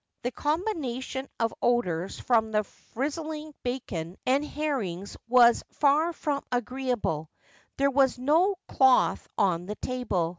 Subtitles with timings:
[0.23, 2.63] The combination of odours from the
[2.95, 7.29] frizzling bacon and herrings was far from agreeable
[7.77, 10.29] There was no cloth on the table.